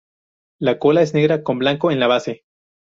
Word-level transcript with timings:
La 0.59 0.79
cola 0.79 1.03
es 1.03 1.13
negra 1.13 1.43
con 1.43 1.59
blanco 1.59 1.91
en 1.91 1.99
la 1.99 2.07
base. 2.07 2.43